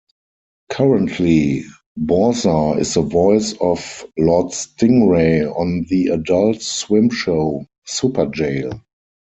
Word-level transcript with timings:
Currently, 0.71 1.61
Bauza 1.95 2.79
is 2.79 2.95
the 2.95 3.03
voice 3.03 3.53
of 3.61 4.03
Lord 4.17 4.47
Stingray 4.47 5.43
on 5.55 5.85
the 5.91 6.07
Adult 6.07 6.63
Swim 6.63 7.11
show, 7.11 7.67
Superjail! 7.87 8.81